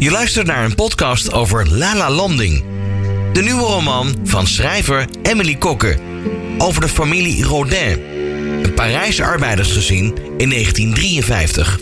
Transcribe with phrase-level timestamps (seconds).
[0.00, 2.64] Je luistert naar een podcast over Lala Landing.
[3.32, 5.96] De nieuwe roman van schrijver Emily Kokke.
[6.58, 8.00] Over de familie Rodin.
[8.62, 10.04] Een Parijse arbeidersgezin
[10.36, 11.80] in 1953.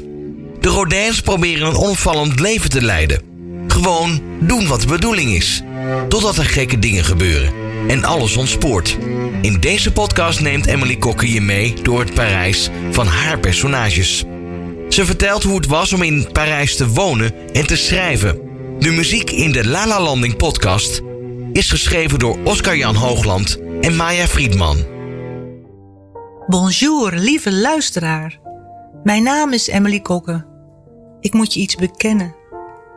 [0.60, 3.22] De Rodins proberen een onopvallend leven te leiden.
[3.68, 5.62] Gewoon doen wat de bedoeling is.
[6.08, 7.52] Totdat er gekke dingen gebeuren.
[7.88, 8.98] En alles ontspoort.
[9.42, 14.24] In deze podcast neemt Emily Kokke je mee door het Parijs van haar personages.
[14.88, 18.40] Ze vertelt hoe het was om in Parijs te wonen en te schrijven.
[18.78, 21.00] De muziek in de Lala Landing podcast
[21.52, 24.84] is geschreven door Oscar-Jan Hoogland en Maya Friedman.
[26.46, 28.38] Bonjour, lieve luisteraar.
[29.02, 30.46] Mijn naam is Emily Kokke.
[31.20, 32.34] Ik moet je iets bekennen.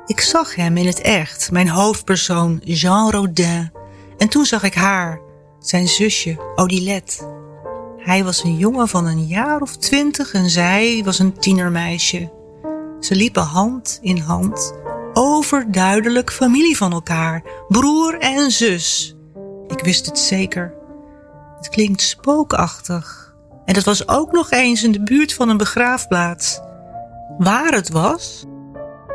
[0.05, 3.71] Ik zag hem in het echt, mijn hoofdpersoon Jean Rodin.
[4.17, 5.19] En toen zag ik haar,
[5.59, 7.40] zijn zusje Odilette.
[8.03, 12.31] Hij was een jongen van een jaar of twintig en zij was een tienermeisje.
[12.99, 14.73] Ze liepen hand in hand,
[15.13, 19.15] overduidelijk familie van elkaar, broer en zus.
[19.67, 20.73] Ik wist het zeker.
[21.57, 23.35] Het klinkt spookachtig.
[23.65, 26.59] En het was ook nog eens in de buurt van een begraafplaats.
[27.37, 28.45] Waar het was?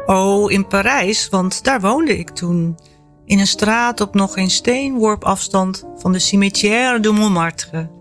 [0.06, 2.78] Oh, in Parijs, want daar woonde ik toen.
[3.24, 7.95] In een straat op nog geen steenworp afstand van de cimetière de Montmartre.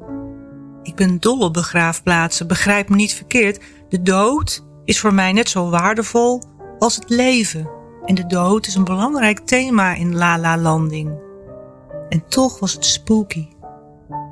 [0.86, 3.64] Ik ben dol op begraafplaatsen, begrijp me niet verkeerd.
[3.90, 6.42] De dood is voor mij net zo waardevol
[6.80, 7.70] als het leven.
[8.06, 11.20] En de dood is een belangrijk thema in Lala Landing.
[12.10, 13.48] En toch was het spooky.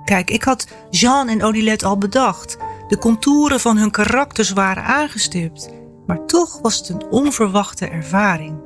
[0.05, 2.57] Kijk, ik had Jean en Odilette al bedacht.
[2.87, 5.69] De contouren van hun karakters waren aangestipt.
[6.05, 8.61] Maar toch was het een onverwachte ervaring.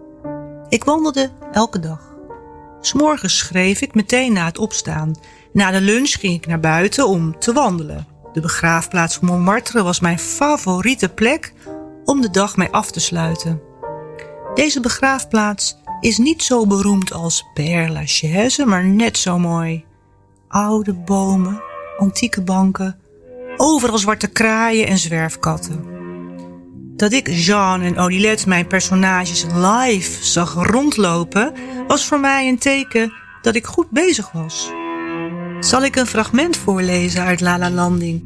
[0.69, 2.15] Ik wandelde elke dag.
[2.81, 5.15] S'morgens schreef ik meteen na het opstaan.
[5.57, 8.07] Na de lunch ging ik naar buiten om te wandelen.
[8.33, 11.53] De begraafplaats van Montmartre was mijn favoriete plek
[12.05, 13.61] om de dag mee af te sluiten.
[14.53, 19.85] Deze begraafplaats is niet zo beroemd als Père Lachaise, maar net zo mooi.
[20.47, 21.61] Oude bomen,
[21.97, 22.99] antieke banken,
[23.55, 25.85] overal zwarte kraaien en zwerfkatten.
[26.95, 31.53] Dat ik Jean en Odilette, mijn personages, live zag rondlopen,
[31.87, 34.71] was voor mij een teken dat ik goed bezig was.
[35.59, 38.23] Zal ik een fragment voorlezen uit Lala Landing?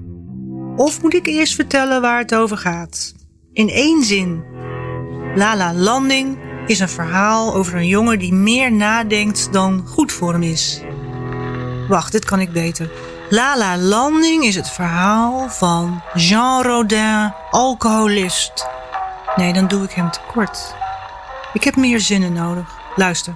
[0.75, 3.13] Of moet ik eerst vertellen waar het over gaat?
[3.53, 4.43] In één zin.
[5.35, 6.37] Lala Landing
[6.67, 10.81] is een verhaal over een jongen die meer nadenkt dan goed voor hem is.
[11.87, 12.91] Wacht, dit kan ik beter.
[13.29, 18.67] Lala Landing is het verhaal van Jean Rodin, alcoholist.
[19.35, 20.75] Nee, dan doe ik hem tekort.
[21.53, 22.79] Ik heb meer zinnen nodig.
[22.95, 23.35] Luister.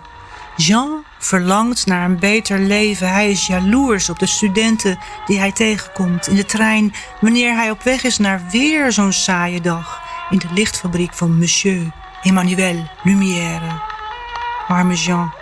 [0.56, 3.10] Jean verlangt naar een beter leven.
[3.10, 7.84] Hij is jaloers op de studenten die hij tegenkomt in de trein wanneer hij op
[7.84, 13.82] weg is naar weer zo'n saaie dag in de lichtfabriek van Monsieur Emmanuel Lumière.
[14.68, 15.34] Arme Jean.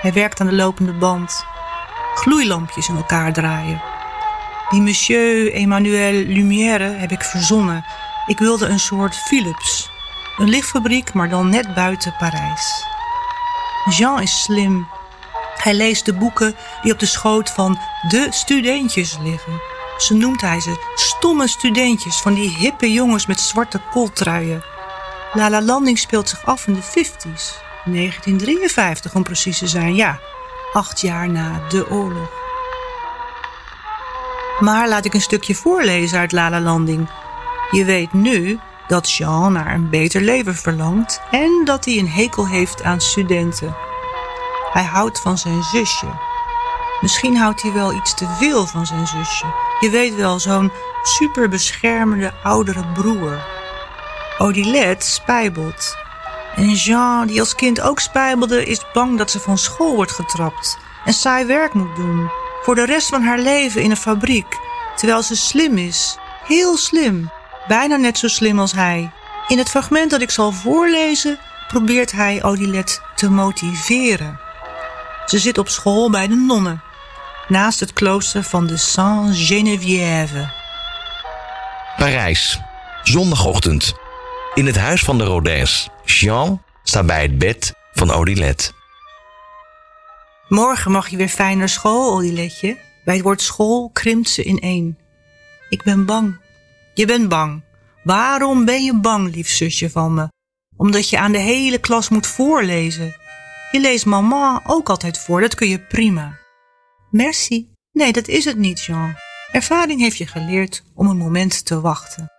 [0.00, 1.44] Hij werkt aan de lopende band.
[2.14, 3.82] Gloeilampjes in elkaar draaien.
[4.68, 7.84] Die Monsieur Emmanuel Lumière heb ik verzonnen.
[8.26, 9.90] Ik wilde een soort Philips.
[10.36, 12.94] Een lichtfabriek, maar dan net buiten Parijs.
[13.88, 14.88] Jean is slim.
[15.56, 19.60] Hij leest de boeken die op de schoot van de studentjes liggen.
[19.98, 24.64] Zo noemt hij ze stomme studentjes van die hippe jongens met zwarte kooltruien.
[25.32, 27.64] La Landing speelt zich af in de 50s.
[27.84, 30.18] 1953 om precies te zijn, ja.
[30.72, 32.30] Acht jaar na de oorlog.
[34.60, 37.08] Maar laat ik een stukje voorlezen uit Lala Landing.
[37.70, 38.58] Je weet nu
[38.88, 43.76] dat Jean naar een beter leven verlangt en dat hij een hekel heeft aan studenten.
[44.72, 46.06] Hij houdt van zijn zusje.
[47.00, 49.46] Misschien houdt hij wel iets te veel van zijn zusje.
[49.80, 53.44] Je weet wel, zo'n superbeschermende oudere broer.
[54.38, 55.96] Odilette spijbelt.
[56.54, 60.78] En Jean, die als kind ook spijbelde, is bang dat ze van school wordt getrapt
[61.04, 62.30] en saai werk moet doen.
[62.62, 64.58] Voor de rest van haar leven in een fabriek,
[64.96, 66.18] terwijl ze slim is.
[66.46, 67.30] Heel slim.
[67.68, 69.10] Bijna net zo slim als hij.
[69.48, 71.38] In het fragment dat ik zal voorlezen,
[71.68, 74.40] probeert hij Odilette te motiveren.
[75.26, 76.82] Ze zit op school bij de nonnen,
[77.48, 80.52] naast het klooster van de Saint-Geneviève.
[81.96, 82.60] Parijs,
[83.02, 83.94] zondagochtend.
[84.54, 85.88] In het huis van de Rodins.
[86.04, 88.72] Jean staat bij het bed van Odilette.
[90.48, 92.78] Morgen mag je weer fijn naar school, Odiletje.
[93.04, 94.98] Bij het woord school krimpt ze in één.
[95.68, 96.40] Ik ben bang.
[96.94, 97.62] Je bent bang.
[98.06, 100.28] Waarom ben je bang, lief zusje van me?
[100.76, 103.16] Omdat je aan de hele klas moet voorlezen.
[103.70, 106.38] Je leest mama ook altijd voor, dat kun je prima.
[107.10, 107.72] Merci.
[107.92, 109.14] Nee, dat is het niet, Jean.
[109.52, 112.30] Ervaring heeft je geleerd om een moment te wachten.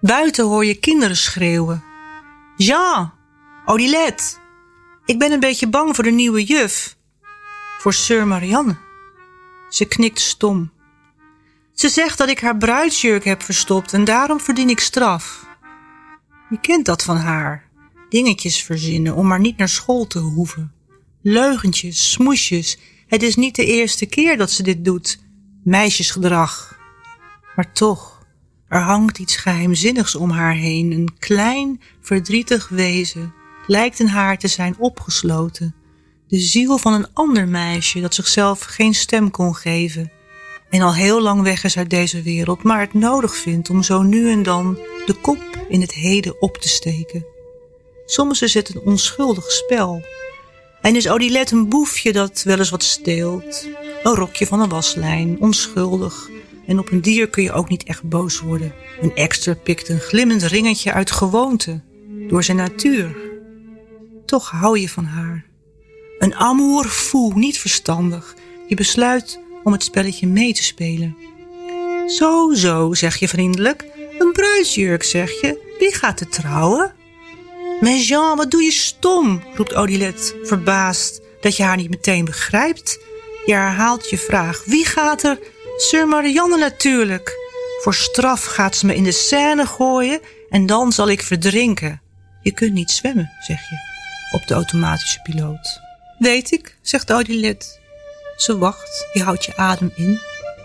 [0.00, 1.84] Buiten hoor je kinderen schreeuwen.
[2.56, 3.12] Jean,
[3.64, 4.24] Odilette,
[5.04, 6.96] ik ben een beetje bang voor de nieuwe juf.
[7.78, 8.76] Voor Sir Marianne.
[9.68, 10.72] Ze knikt stom.
[11.80, 15.46] Ze zegt dat ik haar bruidsjurk heb verstopt en daarom verdien ik straf.
[16.50, 17.68] Je kent dat van haar.
[18.08, 20.72] Dingetjes verzinnen om maar niet naar school te hoeven.
[21.22, 22.78] Leugentjes, smoesjes.
[23.06, 25.18] Het is niet de eerste keer dat ze dit doet.
[25.64, 26.78] Meisjesgedrag.
[27.56, 28.26] Maar toch,
[28.68, 30.92] er hangt iets geheimzinnigs om haar heen.
[30.92, 33.34] Een klein, verdrietig wezen
[33.66, 35.74] lijkt in haar te zijn opgesloten.
[36.28, 40.18] De ziel van een ander meisje dat zichzelf geen stem kon geven.
[40.70, 44.02] En al heel lang weg is uit deze wereld, maar het nodig vindt om zo
[44.02, 47.26] nu en dan de kop in het heden op te steken.
[48.06, 50.02] Soms is het een onschuldig spel.
[50.80, 53.68] En is Odilette een boefje dat wel eens wat steelt.
[54.02, 56.28] Een rokje van een waslijn, onschuldig.
[56.66, 58.74] En op een dier kun je ook niet echt boos worden.
[59.00, 61.80] Een extra pikt een glimmend ringetje uit gewoonte,
[62.28, 63.16] door zijn natuur.
[64.26, 65.44] Toch hou je van haar.
[66.18, 68.34] Een amour fou, niet verstandig.
[68.68, 71.16] Je besluit om het spelletje mee te spelen.
[72.06, 73.84] Zo, zo, zeg je vriendelijk.
[74.18, 75.74] Een bruidsjurk, zeg je.
[75.78, 76.92] Wie gaat er trouwen?
[77.80, 82.98] Mais Jean, wat doe je stom, roept Odilette, verbaasd dat je haar niet meteen begrijpt.
[83.46, 84.62] Je herhaalt je vraag.
[84.64, 85.38] Wie gaat er?
[85.76, 87.38] Sir Marianne natuurlijk.
[87.82, 90.20] Voor straf gaat ze me in de Seine gooien
[90.50, 92.02] en dan zal ik verdrinken.
[92.42, 93.76] Je kunt niet zwemmen, zeg je,
[94.36, 95.80] op de automatische piloot.
[96.18, 97.79] Weet ik, zegt Odilette.
[98.40, 100.20] Ze wacht, je houdt je adem in.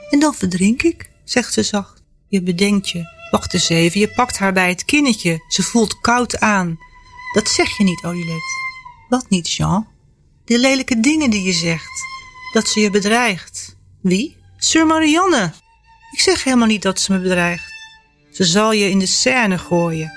[0.10, 2.04] En dan verdrink ik, zegt ze zacht.
[2.28, 3.28] Je bedenkt je.
[3.32, 5.44] Wacht eens even, je pakt haar bij het kinnetje.
[5.48, 6.78] Ze voelt koud aan.
[7.34, 8.62] Dat zeg je niet, Odilette.
[9.10, 9.88] Wat niet, Jean?
[10.46, 12.04] De lelijke dingen die je zegt.
[12.54, 13.76] Dat ze je bedreigt.
[14.02, 14.38] Wie?
[14.58, 15.54] Sir Marianne.
[16.12, 17.74] Ik zeg helemaal niet dat ze me bedreigt.
[18.32, 20.12] Ze zal je in de scène gooien.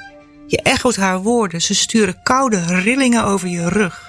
[0.46, 1.62] Je echoot haar woorden.
[1.62, 4.06] Ze sturen koude rillingen over je rug.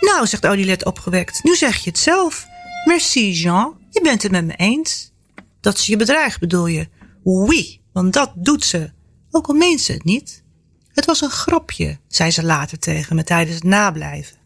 [0.00, 1.42] Nou, zegt Odilette opgewekt.
[1.42, 2.50] Nu zeg je het zelf.
[2.84, 3.76] Merci, Jean.
[3.90, 5.12] Je bent het met me eens.
[5.60, 6.88] Dat ze je bedreigt, bedoel je?
[7.22, 8.92] Oui, want dat doet ze.
[9.30, 10.42] Ook al meent ze het niet.
[10.88, 14.36] Het was een grapje, zei ze later tegen me tijdens het nablijven.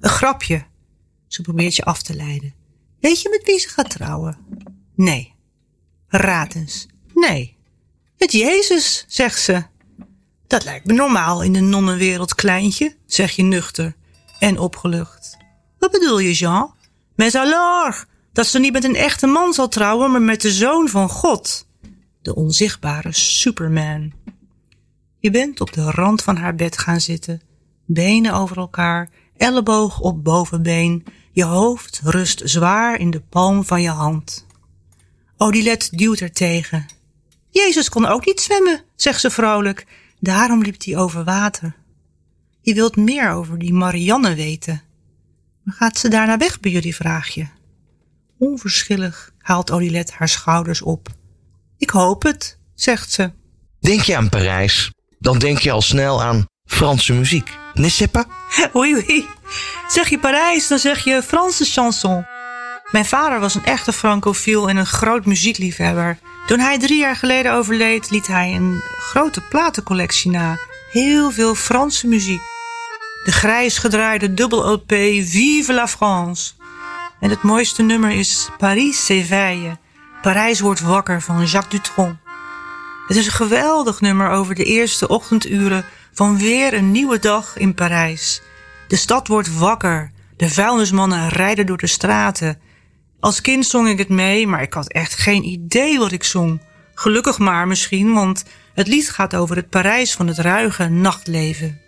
[0.00, 0.64] Een grapje.
[1.26, 2.54] Ze probeert je af te leiden.
[3.00, 4.38] Weet je met wie ze gaat trouwen?
[4.94, 5.34] Nee.
[6.08, 6.86] Raad eens.
[7.14, 7.56] Nee.
[8.18, 9.64] Met Jezus, zegt ze.
[10.46, 13.96] Dat lijkt me normaal in de nonnenwereld, kleintje, zeg je nuchter
[14.38, 15.36] en opgelucht.
[15.78, 16.74] Wat bedoel je, Jean?
[17.16, 20.88] Mais alors, dat ze niet met een echte man zal trouwen, maar met de zoon
[20.88, 21.66] van God.
[22.22, 24.12] De onzichtbare Superman.
[25.18, 27.40] Je bent op de rand van haar bed gaan zitten,
[27.84, 33.88] benen over elkaar, elleboog op bovenbeen, je hoofd rust zwaar in de palm van je
[33.88, 34.46] hand.
[35.36, 36.86] Odilette duwt er tegen.
[37.50, 39.86] Jezus kon ook niet zwemmen, zegt ze vrolijk.
[40.20, 41.76] Daarom liep hij over water.
[42.60, 44.82] Je wilt meer over die Marianne weten.
[45.66, 47.46] Maar gaat ze daarna weg bij jullie, vraag je.
[48.38, 51.08] Onverschillig haalt Odilette haar schouders op.
[51.78, 53.32] Ik hoop het, zegt ze.
[53.80, 57.50] Denk je aan Parijs, dan denk je al snel aan Franse muziek.
[57.74, 58.24] N'est-ce pas?
[58.72, 59.26] Oui, oui.
[59.88, 62.26] Zeg je Parijs, dan zeg je Franse chanson.
[62.90, 66.18] Mijn vader was een echte francofiel en een groot muziekliefhebber.
[66.46, 70.58] Toen hij drie jaar geleden overleed, liet hij een grote platencollectie na.
[70.90, 72.55] Heel veel Franse muziek.
[73.26, 74.90] De grijs gedraaide dubbel LP
[75.24, 76.52] Vive la France.
[77.20, 79.78] En het mooiste nummer is Paris s'éveille.
[80.22, 82.16] Parijs wordt wakker van Jacques Dutronc.
[83.06, 87.74] Het is een geweldig nummer over de eerste ochtenduren van weer een nieuwe dag in
[87.74, 88.42] Parijs.
[88.88, 90.12] De stad wordt wakker.
[90.36, 92.60] De vuilnismannen rijden door de straten.
[93.20, 96.60] Als kind zong ik het mee, maar ik had echt geen idee wat ik zong.
[96.94, 101.85] Gelukkig maar misschien, want het lied gaat over het Parijs van het ruige nachtleven.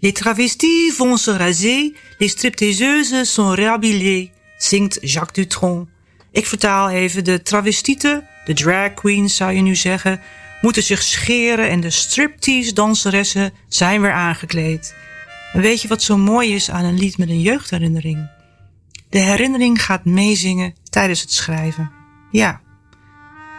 [0.00, 5.88] Les travestis vont se raser, les stripteaseuses sont réhabillées, zingt Jacques Dutronc.
[6.30, 10.20] Ik vertaal even, de travestieten, de drag queens zou je nu zeggen,
[10.60, 14.94] moeten zich scheren en de striptease danseressen zijn weer aangekleed.
[15.52, 18.30] En weet je wat zo mooi is aan een lied met een jeugdherinnering?
[19.10, 21.90] De herinnering gaat meezingen tijdens het schrijven.
[22.30, 22.60] Ja.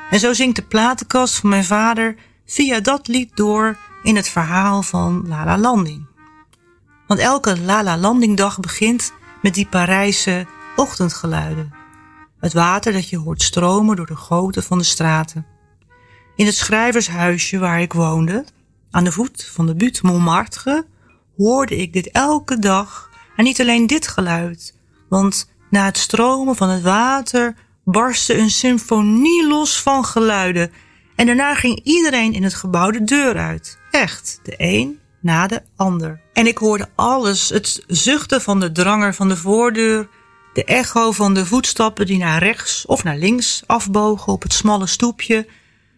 [0.09, 2.15] En zo zingt de platenkast van mijn vader
[2.45, 6.08] via dat lied door in het verhaal van Lala Landing.
[7.09, 11.73] Want elke Lala Landingdag begint met die Parijse ochtendgeluiden.
[12.39, 15.45] Het water dat je hoort stromen door de goten van de straten.
[16.35, 18.45] In het schrijvershuisje waar ik woonde,
[18.91, 20.85] aan de voet van de buurt Montmartre,
[21.37, 23.09] hoorde ik dit elke dag.
[23.35, 24.75] En niet alleen dit geluid,
[25.07, 30.71] want na het stromen van het water barstte een symfonie los van geluiden.
[31.15, 33.79] En daarna ging iedereen in het gebouw de deur uit.
[33.91, 36.21] Echt, de een na de ander.
[36.33, 40.09] En ik hoorde alles: het zuchten van de dranger van de voordeur,
[40.53, 44.87] de echo van de voetstappen die naar rechts of naar links afbogen op het smalle
[44.87, 45.47] stoepje,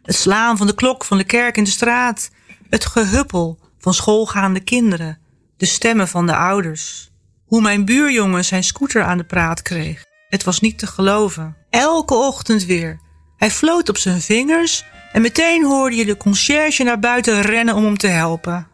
[0.04, 2.30] het slaan van de klok van de kerk in de straat,
[2.70, 5.20] het gehuppel van schoolgaande kinderen,
[5.58, 7.10] de stemmen van de ouders.
[7.46, 10.06] Hoe mijn buurjongen zijn scooter aan de praat kreeg.
[10.30, 11.58] Het was niet te geloven.
[11.70, 13.00] Elke ochtend weer.
[13.38, 17.84] Hij floot op zijn vingers en meteen hoorde je de conciërge naar buiten rennen om
[17.84, 18.68] hem te helpen.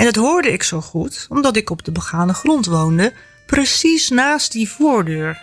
[0.00, 3.12] En dat hoorde ik zo goed, omdat ik op de begane grond woonde,
[3.46, 5.42] precies naast die voordeur.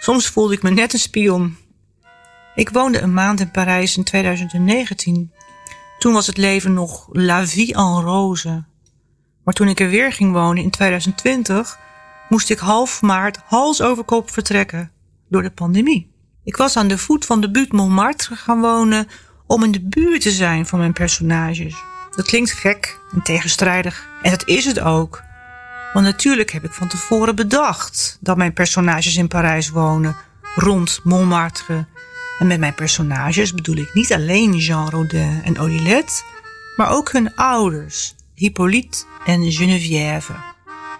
[0.00, 1.56] Soms voelde ik me net een spion.
[2.54, 5.32] Ik woonde een maand in Parijs in 2019.
[5.98, 8.64] Toen was het leven nog la vie en rose.
[9.44, 11.78] Maar toen ik er weer ging wonen in 2020,
[12.28, 14.92] moest ik half maart hals over kop vertrekken
[15.28, 16.10] door de pandemie.
[16.44, 19.08] Ik was aan de voet van de buurt Montmartre gaan wonen
[19.46, 21.93] om in de buurt te zijn van mijn personages.
[22.16, 24.08] Dat klinkt gek en tegenstrijdig.
[24.22, 25.22] En dat is het ook.
[25.92, 30.16] Want natuurlijk heb ik van tevoren bedacht dat mijn personages in Parijs wonen,
[30.54, 31.86] rond Montmartre.
[32.38, 36.22] En met mijn personages bedoel ik niet alleen Jean Rodin en Odilette,
[36.76, 40.32] maar ook hun ouders, Hippolyte en Geneviève.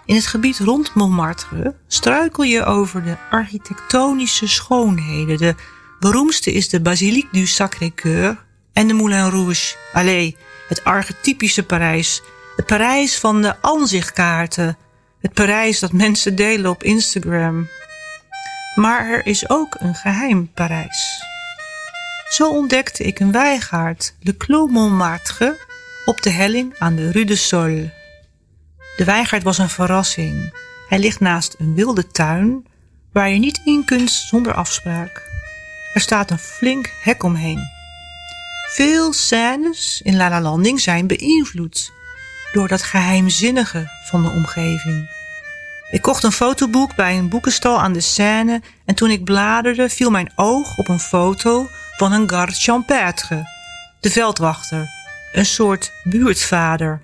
[0.05, 5.37] In het gebied rond Montmartre struikel je over de architectonische schoonheden.
[5.37, 5.55] De
[5.99, 8.43] beroemdste is de Basilique du Sacré-Cœur
[8.73, 9.75] en de Moulin Rouge.
[9.93, 12.21] Allee, het archetypische Parijs.
[12.55, 14.77] Het Parijs van de aanzichtkaarten.
[15.21, 17.67] Het Parijs dat mensen delen op Instagram.
[18.75, 21.23] Maar er is ook een geheim Parijs.
[22.29, 25.57] Zo ontdekte ik een wijngaard, Le Clos Montmartre,
[26.05, 27.89] op de helling aan de Rue de Sol.
[28.95, 30.53] De wijngaard was een verrassing.
[30.87, 32.65] Hij ligt naast een wilde tuin
[33.11, 35.23] waar je niet in kunt zonder afspraak.
[35.93, 37.74] Er staat een flink hek omheen.
[38.75, 41.91] Veel scènes in La La Landing zijn beïnvloed
[42.51, 45.09] door dat geheimzinnige van de omgeving.
[45.91, 50.09] Ik kocht een fotoboek bij een boekenstal aan de Seine en toen ik bladerde viel
[50.09, 51.67] mijn oog op een foto
[51.97, 53.47] van een garde champêtre,
[53.99, 54.89] de veldwachter,
[55.33, 57.01] een soort buurtvader.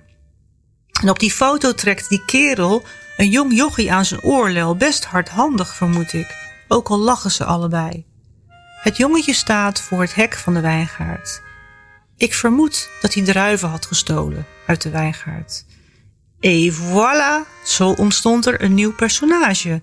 [1.00, 2.82] En op die foto trekt die kerel
[3.16, 6.36] een jong jochie aan zijn oorlel, best hardhandig vermoed ik,
[6.68, 8.04] ook al lachen ze allebei.
[8.82, 11.50] Het jongetje staat voor het hek van de wijngaard.
[12.22, 15.64] Ik vermoed dat hij druiven had gestolen uit de wijngaard.
[16.40, 19.82] Et voilà, zo ontstond er een nieuw personage.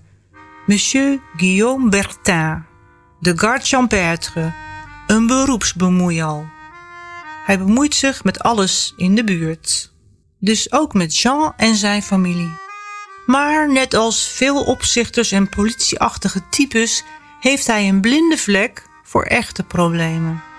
[0.66, 2.64] Monsieur Guillaume Bertin,
[3.18, 4.54] de garde champêtre,
[5.06, 6.48] een beroepsbemoeial.
[7.44, 9.92] Hij bemoeit zich met alles in de buurt.
[10.38, 12.52] Dus ook met Jean en zijn familie.
[13.26, 17.04] Maar net als veel opzichters en politieachtige types
[17.40, 20.49] heeft hij een blinde vlek voor echte problemen.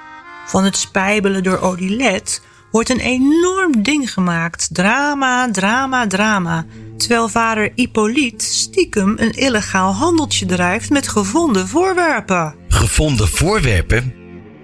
[0.51, 2.39] Van het spijbelen door Odilette
[2.71, 4.69] wordt een enorm ding gemaakt.
[4.71, 6.65] Drama, drama, drama.
[6.97, 12.55] Terwijl vader Hippolyte stiekem een illegaal handeltje drijft met gevonden voorwerpen.
[12.67, 14.13] Gevonden voorwerpen?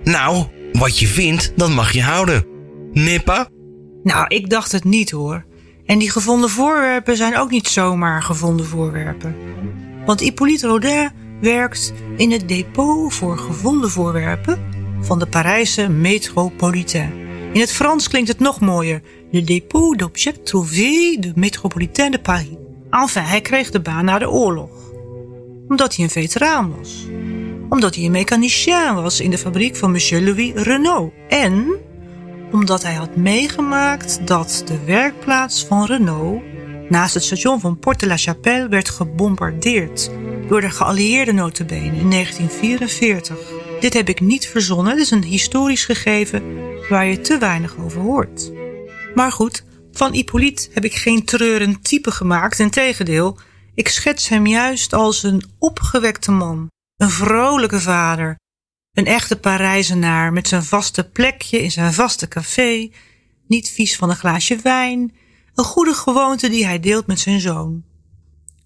[0.03, 2.45] Nou, wat je vindt, dat mag je houden.
[2.91, 3.47] Nippa?
[4.03, 5.45] Nou, ik dacht het niet hoor.
[5.85, 9.35] En die gevonden voorwerpen zijn ook niet zomaar gevonden voorwerpen.
[10.05, 17.11] Want Hippolyte Rodin werkt in het depot voor gevonden voorwerpen van de Parijse Métropolitain.
[17.53, 19.01] In het Frans klinkt het nog mooier.
[19.31, 22.55] Le dépôt d'objects trouvés de Métropolitain de Paris.
[22.89, 24.69] Enfin, hij kreeg de baan na de oorlog.
[25.67, 27.05] Omdat hij een veteraan was.
[27.69, 31.13] Omdat hij een mechanicien was in de fabriek van Monsieur Louis Renault.
[31.29, 31.75] En
[32.51, 36.41] omdat hij had meegemaakt dat de werkplaats van Renault
[36.89, 40.11] naast het station van Porte-la-Chapelle werd gebombardeerd
[40.47, 43.56] door de geallieerde notabene in 1944.
[43.79, 46.43] Dit heb ik niet verzonnen, het is een historisch gegeven
[46.89, 48.51] waar je te weinig over hoort.
[49.15, 53.37] Maar goed, van Hippolyte heb ik geen treurend type gemaakt, integendeel,
[53.73, 58.35] ik schets hem juist als een opgewekte man, een vrolijke vader,
[58.93, 62.91] een echte Parijzenaar met zijn vaste plekje in zijn vaste café,
[63.47, 65.15] niet vies van een glaasje wijn,
[65.55, 67.83] een goede gewoonte die hij deelt met zijn zoon.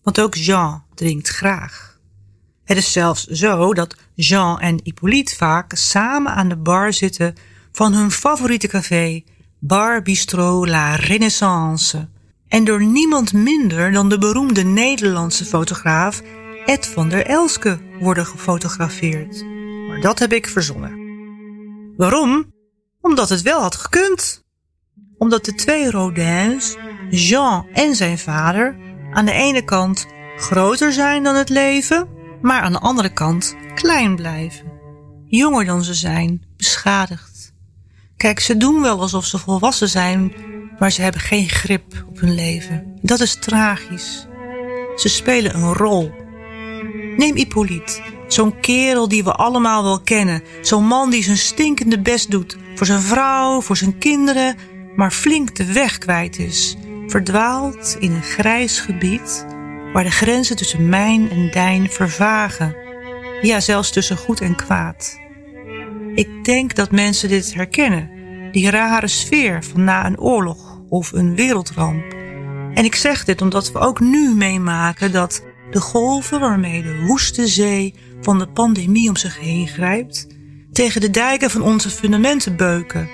[0.04, 1.91] Want ook Jean drinkt graag.
[2.72, 7.36] Het is zelfs zo dat Jean en Hippolyte vaak samen aan de bar zitten
[7.72, 9.24] van hun favoriete café,
[9.60, 12.10] Bar Bistro La Renaissance.
[12.48, 16.22] En door niemand minder dan de beroemde Nederlandse fotograaf
[16.66, 19.44] Ed van der Elske worden gefotografeerd.
[19.88, 21.00] Maar dat heb ik verzonnen.
[21.98, 22.54] Waarom?
[23.02, 24.44] Omdat het wel had gekund.
[25.18, 26.76] Omdat de twee Rodins,
[27.10, 28.78] Jean en zijn vader,
[29.14, 34.16] aan de ene kant groter zijn dan het leven, maar aan de andere kant klein
[34.16, 34.72] blijven.
[35.28, 37.54] Jonger dan ze zijn, beschadigd.
[38.18, 40.34] Kijk, ze doen wel alsof ze volwassen zijn,
[40.80, 43.00] maar ze hebben geen grip op hun leven.
[43.02, 44.28] Dat is tragisch.
[44.96, 46.12] Ze spelen een rol.
[47.18, 50.44] Neem Hippolyte, zo'n kerel die we allemaal wel kennen.
[50.62, 54.56] Zo'n man die zijn stinkende best doet voor zijn vrouw, voor zijn kinderen,
[54.96, 56.76] maar flink de weg kwijt is.
[57.08, 59.46] Verdwaald in een grijs gebied
[59.94, 62.76] waar de grenzen tussen mijn en dijn vervagen.
[63.42, 65.20] Ja, zelfs tussen goed en kwaad.
[66.16, 68.10] Ik denk dat mensen dit herkennen,
[68.52, 72.14] die rare sfeer van na een oorlog of een wereldramp.
[72.74, 77.48] En ik zeg dit omdat we ook nu meemaken dat de golven waarmee de woeste
[77.48, 80.28] zee van de pandemie om zich heen grijpt,
[80.72, 83.10] tegen de dijken van onze fundamenten beuken,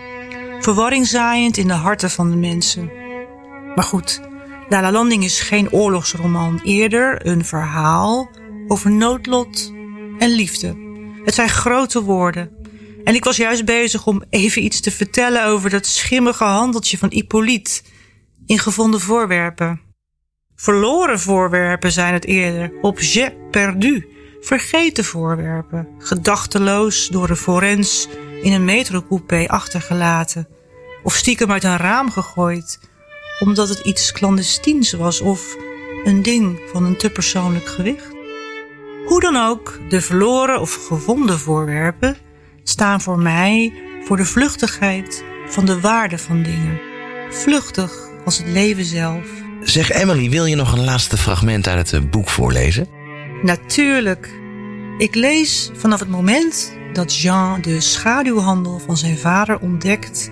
[0.60, 2.92] verwarring zaaiend in de harten van de mensen.
[3.76, 4.22] Maar goed,
[4.70, 8.30] La La Landing is geen oorlogsroman, eerder een verhaal
[8.68, 9.74] over noodlot
[10.20, 10.76] en liefde.
[11.24, 12.52] Het zijn grote woorden.
[13.04, 17.12] En ik was juist bezig om even iets te vertellen over dat schimmige handeltje van
[17.12, 17.82] Hippolyte
[18.46, 19.82] in gevonden voorwerpen.
[20.56, 24.08] Verloren voorwerpen zijn het eerder, objet perdu,
[24.42, 28.08] vergeten voorwerpen, gedachteloos door de forens
[28.42, 30.48] in een metrocoupé achtergelaten
[31.04, 32.80] of stiekem uit een raam gegooid
[33.40, 35.56] omdat het iets clandestines was of
[36.04, 38.16] een ding van een te persoonlijk gewicht.
[39.06, 42.18] Hoe dan ook, de verloren of gevonden voorwerpen
[42.64, 46.80] staan voor mij voor de vluchtigheid van de waarde van dingen.
[47.30, 49.26] Vluchtig als het leven zelf.
[49.62, 52.88] Zeg Emily, wil je nog een laatste fragment uit het eh, boek voorlezen?
[53.42, 54.30] Natuurlijk.
[54.98, 60.30] Ik lees vanaf het moment dat Jean de schaduwhandel van zijn vader ontdekt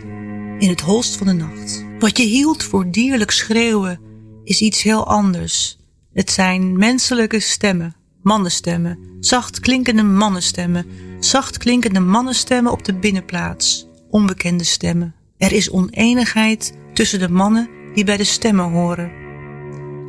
[0.60, 1.85] in het holst van de nacht.
[2.00, 4.00] Wat je hield voor dierlijk schreeuwen
[4.44, 5.78] is iets heel anders.
[6.14, 10.86] Het zijn menselijke stemmen, mannenstemmen, zacht klinkende mannenstemmen,
[11.20, 15.16] zacht klinkende mannenstemmen op de binnenplaats, onbekende stemmen.
[15.38, 19.12] Er is oneenigheid tussen de mannen die bij de stemmen horen.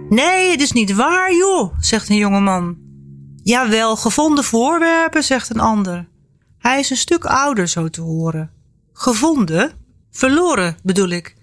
[0.09, 2.77] Nee, het is niet waar, joh, zegt een jonge man.
[3.43, 6.09] Jawel, gevonden voorwerpen, zegt een ander.
[6.59, 8.51] Hij is een stuk ouder, zo te horen.
[8.93, 9.73] Gevonden?
[10.11, 11.36] Verloren, bedoel ik.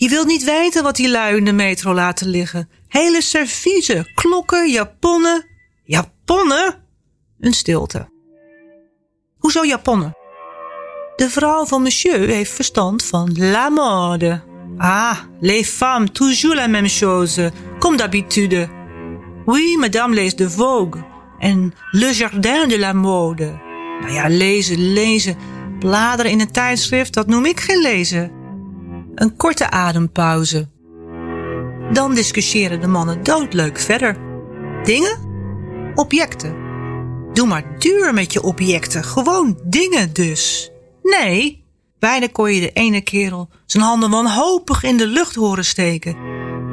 [0.00, 2.68] Je wilt niet weten wat die lui in de metro laten liggen.
[2.88, 5.46] Hele serviezen, klokken, japonnen.
[5.84, 6.74] Japonnen?
[7.40, 8.08] Een stilte.
[9.38, 10.16] Hoezo japonnen?
[11.16, 14.42] De vrouw van monsieur heeft verstand van la mode.
[14.76, 18.68] Ah, les femmes, toujours la même chose, comme d'habitude.
[19.44, 21.02] Oui, madame leest de Vogue
[21.38, 23.60] en Le Jardin de la Mode.
[24.00, 25.36] Nou ja, lezen, lezen.
[25.78, 28.39] Bladeren in een tijdschrift, dat noem ik geen lezen.
[29.14, 30.68] Een korte adempauze.
[31.92, 34.16] Dan discussiëren de mannen doodleuk verder.
[34.82, 35.18] Dingen?
[35.94, 36.56] Objecten.
[37.32, 39.04] Doe maar duur met je objecten.
[39.04, 40.70] Gewoon dingen dus.
[41.02, 41.64] Nee,
[41.98, 46.16] bijna kon je de ene kerel zijn handen wanhopig in de lucht horen steken.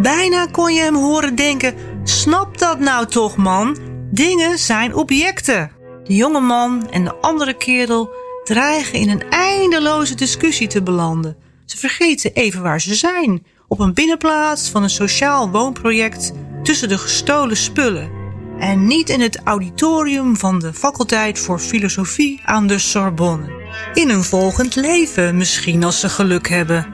[0.01, 3.77] Bijna kon je hem horen denken: Snap dat nou toch, man?
[4.11, 5.71] Dingen zijn objecten.
[6.03, 8.09] De jonge man en de andere kerel
[8.43, 11.37] dreigen in een eindeloze discussie te belanden.
[11.67, 13.45] Ze vergeten even waar ze zijn.
[13.67, 16.31] Op een binnenplaats van een sociaal woonproject
[16.63, 18.11] tussen de gestolen spullen.
[18.59, 23.65] En niet in het auditorium van de faculteit voor filosofie aan de Sorbonne.
[23.93, 26.87] In een volgend leven misschien als ze geluk hebben.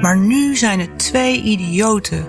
[0.00, 2.26] Maar nu zijn het twee idioten.